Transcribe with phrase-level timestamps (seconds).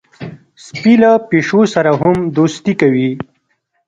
[0.65, 3.09] سپي له پیشو سره هم دوستي کوي.